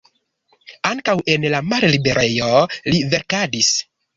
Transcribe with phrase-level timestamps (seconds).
[0.91, 2.51] Ankaŭ en la malliberejo
[2.93, 3.75] li verkadis.